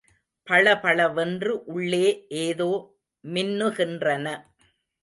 பளபளவென்று 0.47 1.53
உள்ளே 1.65 2.07
ஏதோ 2.41 2.71
மின்னுகின்றன. 3.23 4.27